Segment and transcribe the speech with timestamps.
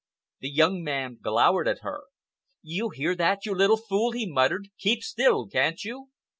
[0.39, 2.05] The young man glowered at her.
[2.63, 4.69] "You hear that, you little fool!" he muttered.
[4.79, 6.09] "Keep still, can't you?"